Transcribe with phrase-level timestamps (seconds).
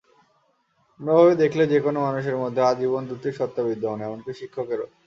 [0.99, 4.87] অন্যভাবে দেখলে যেকোনো মানুষের মধ্যে আজীবন দুটি সত্তা বর্তমান, এমনকি শিক্ষকেরও।